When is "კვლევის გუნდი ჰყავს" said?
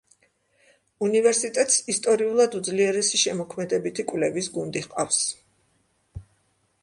4.13-5.19